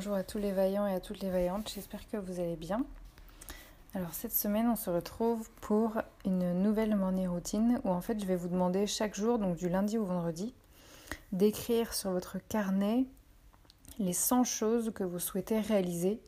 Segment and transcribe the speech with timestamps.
[0.00, 2.86] bonjour à tous les vaillants et à toutes les vaillantes, j'espère que vous allez bien.
[3.94, 8.24] Alors cette semaine, on se retrouve pour une nouvelle morning routine où en fait je
[8.24, 10.54] vais vous demander chaque jour, donc du lundi au vendredi,
[11.32, 13.04] d'écrire sur votre carnet
[13.98, 16.22] les 100 choses que vous souhaitez réaliser.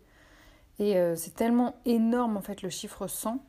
[0.78, 3.43] Et euh, c'est tellement énorme en fait le chiffre 100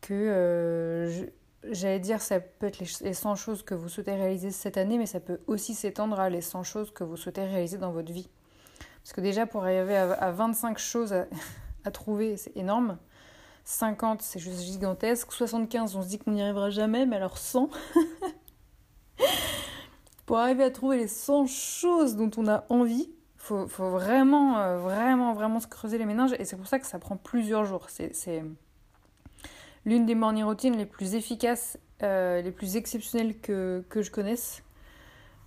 [0.00, 1.26] que euh,
[1.64, 5.04] j'allais dire ça peut être les 100 choses que vous souhaitez réaliser cette année, mais
[5.04, 8.30] ça peut aussi s'étendre à les 100 choses que vous souhaitez réaliser dans votre vie.
[9.02, 11.14] Parce que déjà pour arriver à, 25 choses
[11.84, 12.98] à trouver, c'est énorme.
[13.64, 15.32] 50, c'est juste gigantesque.
[15.32, 17.70] 75, on se dit qu'on n'y arrivera jamais, mais alors 100.
[20.26, 24.78] Pour arriver à trouver les 100 choses dont on a envie, faut, faut vraiment, euh,
[24.78, 26.34] vraiment, vraiment se creuser les méninges.
[26.38, 27.88] Et c'est pour ça que ça prend plusieurs jours.
[27.90, 28.42] C'est
[29.84, 34.62] l'une des morning routines les plus efficaces, euh, les plus exceptionnelles que, que je connaisse.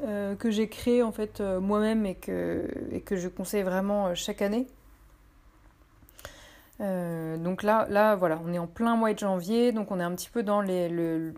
[0.03, 2.67] Euh, que j'ai créé en fait moi-même et que,
[3.11, 4.67] je conseille vraiment chaque année.
[6.81, 10.03] Euh, donc là, là, voilà, on est en plein mois de janvier, donc on est
[10.03, 11.33] un petit peu dans les, le,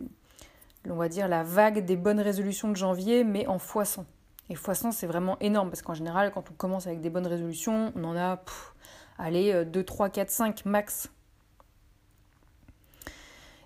[0.90, 4.00] on dire la vague des bonnes résolutions de janvier, mais en x
[4.50, 7.94] Et x c'est vraiment énorme parce qu'en général, quand on commence avec des bonnes résolutions,
[7.96, 8.42] on en a,
[9.20, 11.12] allez, 2, 3, 4, 5 max.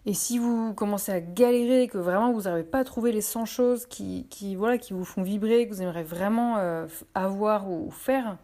[0.06, 3.46] Et si vous commencez à galérer, que vraiment vous n'arrivez pas à trouver les 100
[3.46, 7.92] choses qui, qui, voilà, qui vous font vibrer, que vous aimeriez vraiment euh, avoir ou
[7.92, 8.38] faire,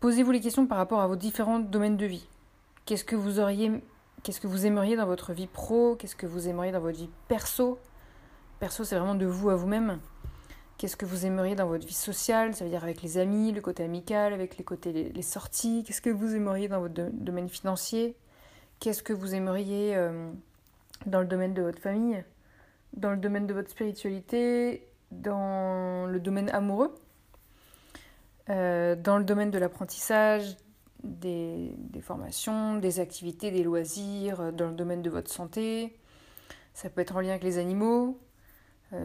[0.00, 2.28] Posez-vous les questions par rapport à vos différents domaines de vie.
[2.84, 3.72] Qu'est-ce que vous auriez,
[4.22, 5.96] qu'est-ce que vous aimeriez dans votre vie pro?
[5.96, 7.78] Qu'est-ce que vous aimeriez dans votre vie perso?
[8.60, 9.98] Perso, c'est vraiment de vous à vous-même.
[10.76, 12.54] Qu'est-ce que vous aimeriez dans votre vie sociale?
[12.54, 15.82] Ça veut dire avec les amis, le côté amical, avec les côtés les, sorties.
[15.84, 18.14] Qu'est-ce que vous aimeriez dans votre domaine financier?
[18.80, 20.30] Qu'est-ce que vous aimeriez euh,
[21.06, 22.22] dans le domaine de votre famille
[22.92, 26.94] Dans le domaine de votre spiritualité Dans le domaine amoureux
[28.48, 30.56] euh, dans le domaine de l'apprentissage,
[31.02, 35.98] des, formations, des activités, des loisirs, euh, dans le domaine de votre santé.
[36.72, 38.20] Ça peut être en lien avec les animaux,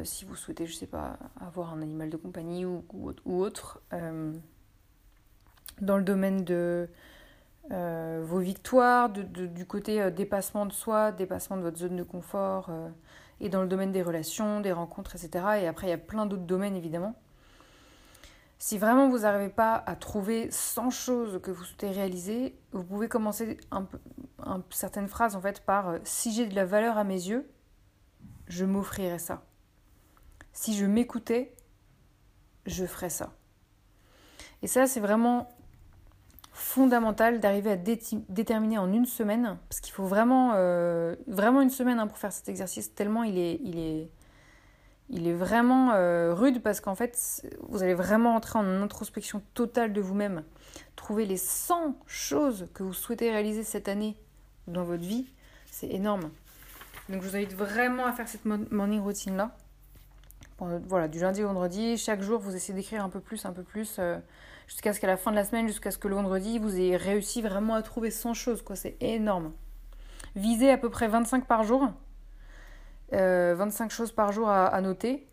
[0.03, 2.83] si vous souhaitez, je sais pas, avoir un animal de compagnie ou,
[3.25, 3.81] autre.
[5.79, 6.87] dans le domaine de
[7.71, 12.69] vos victoires, du côté dépassement de soi, dépassement de votre zone de confort,
[13.39, 15.45] et dans le domaine des relations, des rencontres, etc.
[15.61, 17.15] Et après, il y a plein d'autres domaines, évidemment.
[18.61, 23.09] Si vraiment vous n'arrivez pas à trouver 100 choses que vous souhaitez réaliser, vous pouvez
[23.09, 23.57] commencer
[24.69, 27.49] certaines phrases en fait par euh, si j'ai de la valeur à mes yeux,
[28.45, 29.41] je m'offrirai ça.
[30.53, 31.55] Si je m'écoutais,
[32.67, 33.33] je ferais ça.
[34.61, 35.49] Et ça, c'est vraiment
[36.61, 41.99] fondamental d'arriver à déterminer en une semaine, parce qu'il faut vraiment, euh, vraiment une semaine
[41.99, 44.09] hein, pour faire cet exercice, tellement il est, il est,
[45.09, 49.91] il est vraiment euh, rude parce qu'en fait, vous allez vraiment entrer en introspection totale
[49.91, 50.43] de vous-même.
[50.95, 54.15] Trouver les 100 choses que vous souhaitez réaliser cette année
[54.67, 55.25] dans votre vie,
[55.69, 56.29] c'est énorme.
[57.09, 59.55] Donc je vous invite vraiment à faire cette morning routine-là.
[60.87, 63.63] Voilà, du lundi au vendredi, chaque jour, vous essayez d'écrire un peu plus, un peu
[63.63, 64.19] plus, euh,
[64.67, 66.97] jusqu'à ce qu'à la fin de la semaine, jusqu'à ce que le vendredi, vous ayez
[66.97, 68.61] réussi vraiment à trouver 100 choses.
[68.61, 68.75] quoi.
[68.75, 69.53] C'est énorme.
[70.35, 71.91] Visez à peu près 25 par jour.
[73.11, 75.27] 25 euh, choses par jour à, noter.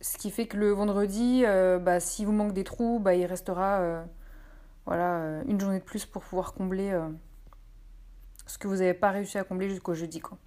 [0.00, 3.26] Ce qui fait que le vendredi, euh, bah, si vous manque des trous, bah, il
[3.26, 4.02] restera euh,
[4.86, 6.98] voilà, une journée de plus pour pouvoir combler
[8.46, 10.20] ce que vous n'avez pas réussi à combler jusqu'au jeudi.
[10.20, 10.38] Quoi.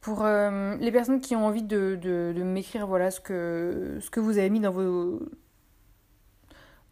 [0.00, 4.38] Pour les personnes qui ont envie de, de, m'écrire voilà, ce, que, ce que vous
[4.38, 5.20] avez mis dans vos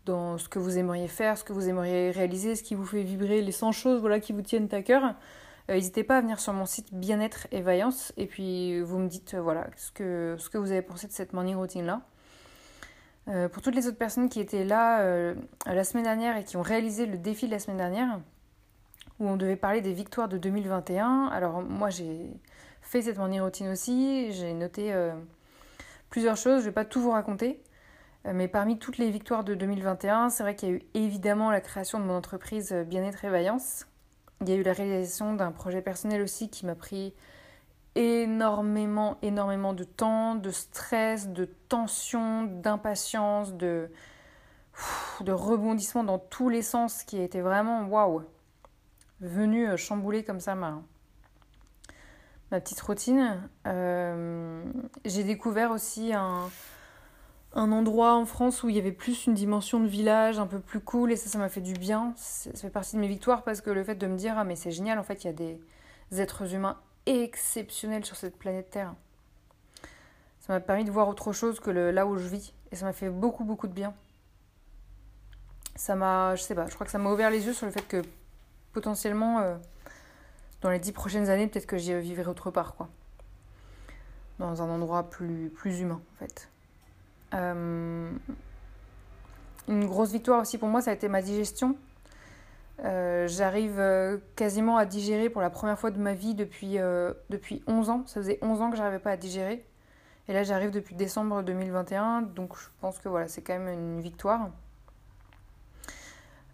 [0.07, 3.03] dans ce que vous aimeriez faire, ce que vous aimeriez réaliser, ce qui vous fait
[3.03, 5.15] vibrer, les 100 choses voilà, qui vous tiennent à cœur.
[5.69, 9.09] Euh, n'hésitez pas à venir sur mon site Bien-être et Vaillance et puis vous me
[9.09, 12.03] dites euh, voilà ce que, ce que vous avez pensé de cette morning routine là.
[13.29, 15.35] Euh, pour toutes les autres personnes qui étaient là
[15.67, 18.21] la semaine dernière et qui ont réalisé le défi de la semaine dernière,
[19.19, 21.27] où on devait parler des victoires de 2021.
[21.33, 22.31] Alors moi j'ai
[22.87, 25.13] fait cette morning routine aussi, j'ai noté euh,
[26.09, 27.76] plusieurs choses, je ne vais pas tout vous raconter, euh,
[28.33, 31.61] mais parmi toutes les victoires de 2021, c'est vrai qu'il y a eu évidemment la
[31.61, 33.87] création de mon entreprise euh, Bien-être et Vaillance.
[34.41, 37.15] Il y a eu la réalisation d'un projet personnel aussi qui m'a pris
[37.95, 43.91] énormément, énormément de temps, de stress, de tension, d'impatience, de,
[45.27, 48.23] rebondissement dans tous les sens qui était vraiment waouh,
[49.21, 50.83] venu euh, chambouler comme ça ma,
[52.51, 53.41] petite routine.
[53.67, 54.63] Euh,
[55.05, 56.51] j'ai découvert aussi un,
[57.53, 60.61] un endroit en France où il y avait plus une dimension de village un peu
[60.61, 62.13] plus cool et ça, ça m'a fait du bien.
[62.17, 64.57] Ça fait partie de mes victoires parce que le fait de me dire, ah mais
[64.57, 65.59] c'est génial, en fait, il y a des
[66.13, 68.95] êtres humains exceptionnels sur cette planète Terre.
[70.41, 72.85] Ça m'a permis de voir autre chose que le, là où je vis et ça
[72.85, 73.95] m'a fait beaucoup, beaucoup de bien.
[75.75, 77.73] Ça m'a, je sais pas, je crois que ça m'a ouvert les yeux sur le
[77.73, 78.03] fait que
[78.73, 79.57] potentiellement, euh,
[80.61, 82.89] dans les dix prochaines années, peut-être que j'y vivrai autre part, quoi.
[84.39, 86.51] Dans un endroit plus, plus humain, en fait.
[87.37, 88.11] Euh,
[89.69, 91.77] une grosse victoire aussi pour moi, ça a été ma digestion.
[92.85, 96.79] Euh, j'arrive euh, quasiment à digérer pour la première fois de ma vie depuis,
[97.31, 98.03] depuis 11 ans.
[98.07, 99.65] Ça faisait 11 ans que j'arrivais pas à digérer.
[100.29, 102.23] Et là, j'arrive depuis décembre 2021.
[102.23, 104.51] Donc, je pense que voilà, c'est quand même une victoire.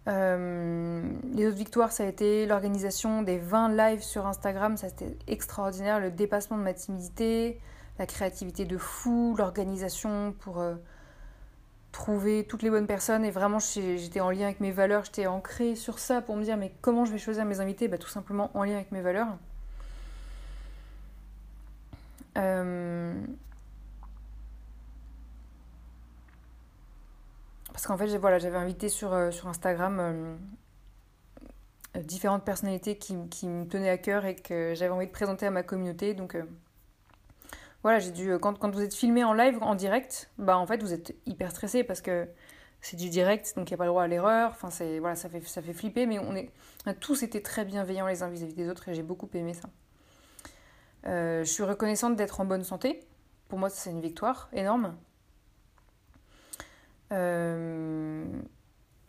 [0.05, 4.77] les autres victoires, ça a été l'organisation des 20 lives sur Instagram.
[4.77, 5.99] Ça, c'était extraordinaire.
[5.99, 7.59] Le dépassement de ma timidité,
[7.99, 10.75] la créativité de fou, l'organisation pour euh,
[11.91, 13.23] trouver toutes les bonnes personnes.
[13.25, 16.57] Et vraiment, j'étais en lien avec mes valeurs, j'étais ancrée sur ça pour me dire,
[16.57, 17.87] mais comment je vais choisir mes invités?
[17.87, 19.37] Bah, Tout simplement en lien avec mes valeurs.
[22.37, 23.13] Euh,
[27.71, 30.37] parce qu'en fait, j'avais invité sur, euh, Instagram
[31.95, 35.63] différentes personnalités qui, me tenaient à cœur et que j'avais envie de présenter à ma
[35.63, 36.15] communauté.
[37.83, 38.37] Voilà, j'ai dû.
[38.39, 41.51] Quand, quand vous êtes filmé en live, en direct, bah en fait vous êtes hyper
[41.51, 42.27] stressé parce que
[42.81, 44.51] c'est du direct, donc il n'y a pas le droit à l'erreur.
[44.51, 46.51] Enfin, c'est voilà, ça fait flipper, mais on est
[46.85, 49.69] a tous été très bienveillants les uns vis-à-vis des autres et j'ai beaucoup aimé ça.
[51.05, 52.99] Euh, je suis reconnaissante d'être en bonne santé.
[53.47, 54.95] Pour moi, c'est une victoire énorme.
[57.11, 58.25] Euh,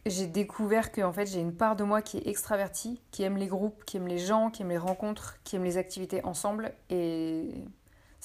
[0.06, 3.36] j'ai découvert que en fait, j'ai une part de moi qui est extravertie, qui aime
[3.36, 6.72] les groupes, qui aime les gens, qui aime les rencontres, qui aime les activités ensemble.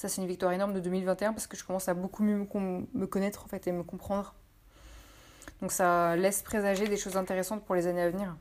[0.00, 3.06] Ça, c'est une victoire énorme de 2021 parce que je commence à beaucoup mieux me
[3.06, 4.34] connaître en fait et me comprendre.
[5.60, 8.34] Donc ça laisse présager des choses intéressantes pour les années à venir.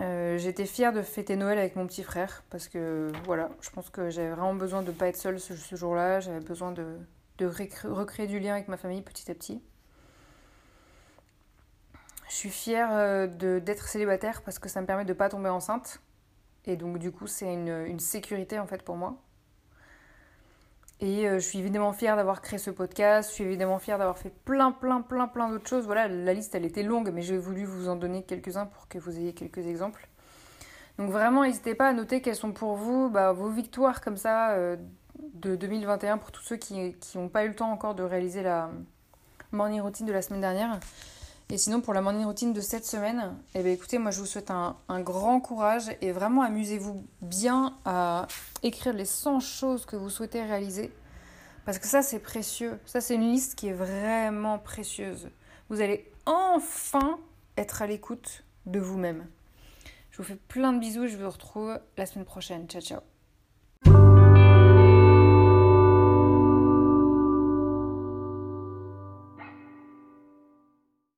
[0.00, 3.88] Euh, J'étais fière de fêter Noël avec mon petit frère parce que voilà, je pense
[3.88, 6.18] que j'avais vraiment besoin de ne pas être seule ce, jour-là.
[6.18, 6.96] J'avais besoin de,
[7.40, 9.62] recréer du lien avec ma famille petit à petit.
[12.28, 13.28] Je suis fière euh,
[13.60, 16.00] d'être célibataire parce que ça me permet de ne pas tomber enceinte.
[16.64, 19.22] Et donc du coup, c'est une, une sécurité en fait pour moi.
[21.00, 24.18] Et euh, je suis évidemment fière d'avoir créé ce podcast, je suis évidemment fière d'avoir
[24.18, 25.84] fait plein, plein, plein, plein d'autres choses.
[25.86, 28.98] Voilà, la liste, elle était longue, mais j'ai voulu vous en donner quelques-uns pour que
[28.98, 30.08] vous ayez quelques exemples.
[30.98, 34.50] Donc vraiment, n'hésitez pas à noter quelles sont pour vous bah, vos victoires comme ça
[34.50, 34.76] euh,
[35.34, 38.68] de 2021 pour tous ceux qui n'ont pas eu le temps encore de réaliser la
[39.52, 40.80] morning routine de la semaine dernière.
[41.50, 44.26] Et sinon, pour la morning routine de cette semaine, eh bien, écoutez, moi je vous
[44.26, 48.26] souhaite un, un grand courage et vraiment amusez-vous bien à
[48.62, 50.92] écrire les 100 choses que vous souhaitez réaliser.
[51.64, 52.78] Parce que ça, c'est précieux.
[52.86, 55.28] Ça, c'est une liste qui est vraiment précieuse.
[55.68, 57.18] Vous allez enfin
[57.56, 59.26] être à l'écoute de vous-même.
[60.10, 62.66] Je vous fais plein de bisous et je vous retrouve la semaine prochaine.
[62.68, 63.00] Ciao, ciao.